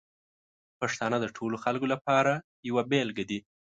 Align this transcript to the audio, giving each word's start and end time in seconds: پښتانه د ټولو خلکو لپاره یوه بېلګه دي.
پښتانه 0.79 1.17
د 1.21 1.25
ټولو 1.35 1.55
خلکو 1.63 1.85
لپاره 1.93 2.33
یوه 2.69 2.83
بېلګه 2.89 3.23
دي. 3.29 3.39